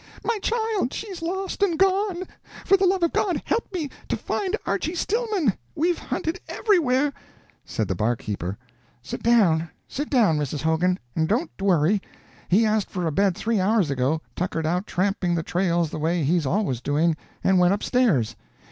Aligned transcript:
my 0.23 0.39
child! 0.39 0.91
she's 0.91 1.21
lost 1.21 1.61
and 1.61 1.77
gone! 1.77 2.23
For 2.65 2.75
the 2.75 2.87
love 2.87 3.03
of 3.03 3.13
God 3.13 3.39
help 3.45 3.71
me 3.71 3.87
to 4.09 4.17
find 4.17 4.57
Archy 4.65 4.95
Stillman; 4.95 5.53
we've 5.75 5.99
hunted 5.99 6.39
everywhere!" 6.47 7.13
Said 7.65 7.87
the 7.87 7.93
barkeeper: 7.93 8.57
"Sit 9.03 9.21
down, 9.21 9.69
sit 9.87 10.09
down, 10.09 10.39
Mrs. 10.39 10.63
Hogan, 10.63 10.97
and 11.15 11.27
don't 11.27 11.51
worry. 11.61 12.01
He 12.49 12.65
asked 12.65 12.89
for 12.89 13.05
a 13.05 13.11
bed 13.11 13.35
three 13.35 13.59
hours 13.59 13.91
ago, 13.91 14.21
tuckered 14.35 14.65
out 14.65 14.87
tramping 14.87 15.35
the 15.35 15.43
trails 15.43 15.91
the 15.91 15.99
way 15.99 16.23
he's 16.23 16.47
always 16.47 16.81
doing, 16.81 17.15
and 17.43 17.59
went 17.59 17.75
upstairs. 17.75 18.35